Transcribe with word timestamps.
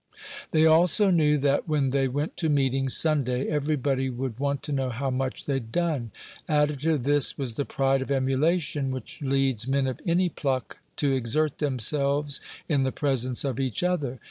They 0.49 0.65
also 0.65 1.11
knew 1.11 1.37
that, 1.37 1.67
when 1.69 1.91
they 1.91 2.07
went 2.07 2.35
to 2.37 2.49
meeting, 2.49 2.89
Sunday, 2.89 3.45
everybody 3.45 4.09
would 4.09 4.39
want 4.39 4.63
to 4.63 4.71
know 4.71 4.89
how 4.89 5.11
much 5.11 5.45
they'd 5.45 5.71
done. 5.71 6.09
Added 6.49 6.81
to 6.81 6.97
this 6.97 7.37
was 7.37 7.53
the 7.53 7.65
pride 7.65 8.01
of 8.01 8.09
emulation, 8.09 8.89
which 8.89 9.21
leads 9.21 9.67
men 9.67 9.85
of 9.85 10.01
any 10.03 10.27
pluck 10.27 10.79
to 10.95 11.13
exert 11.13 11.59
themselves 11.59 12.41
in 12.67 12.81
the 12.81 12.91
presence 12.91 13.45
of 13.45 13.59
each 13.59 13.83
other. 13.83 14.17